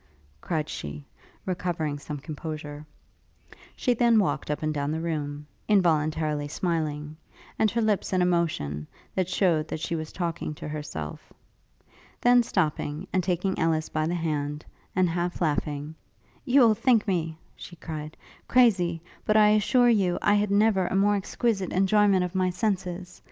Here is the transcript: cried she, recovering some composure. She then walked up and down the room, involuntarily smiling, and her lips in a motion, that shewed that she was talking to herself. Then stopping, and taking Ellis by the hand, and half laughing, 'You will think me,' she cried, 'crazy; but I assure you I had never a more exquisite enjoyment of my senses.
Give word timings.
cried 0.41 0.67
she, 0.67 1.05
recovering 1.45 1.99
some 1.99 2.17
composure. 2.17 2.87
She 3.75 3.93
then 3.93 4.17
walked 4.17 4.49
up 4.49 4.63
and 4.63 4.73
down 4.73 4.89
the 4.91 4.99
room, 4.99 5.45
involuntarily 5.67 6.47
smiling, 6.47 7.17
and 7.59 7.69
her 7.69 7.83
lips 7.83 8.11
in 8.11 8.19
a 8.19 8.25
motion, 8.25 8.87
that 9.13 9.29
shewed 9.29 9.67
that 9.67 9.79
she 9.79 9.95
was 9.95 10.11
talking 10.11 10.55
to 10.55 10.67
herself. 10.67 11.31
Then 12.19 12.41
stopping, 12.41 13.05
and 13.13 13.23
taking 13.23 13.59
Ellis 13.59 13.89
by 13.89 14.07
the 14.07 14.15
hand, 14.15 14.65
and 14.95 15.07
half 15.07 15.39
laughing, 15.39 15.93
'You 16.45 16.61
will 16.61 16.73
think 16.73 17.07
me,' 17.07 17.37
she 17.55 17.75
cried, 17.75 18.17
'crazy; 18.47 19.03
but 19.23 19.37
I 19.37 19.49
assure 19.49 19.89
you 19.89 20.17
I 20.19 20.33
had 20.33 20.49
never 20.49 20.87
a 20.87 20.95
more 20.95 21.15
exquisite 21.15 21.71
enjoyment 21.71 22.23
of 22.23 22.33
my 22.33 22.49
senses. 22.49 23.19